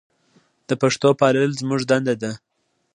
[0.67, 2.31] د پښتو پالل زموږ دنده ده.